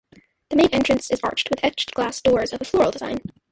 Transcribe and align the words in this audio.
The 0.49 0.55
main 0.55 0.69
entrance 0.69 1.11
is 1.11 1.19
arched 1.21 1.51
with 1.51 1.63
etched 1.63 1.93
glass 1.93 2.19
doors 2.21 2.53
of 2.53 2.61
a 2.61 2.65
floral 2.65 2.89
design. 2.89 3.19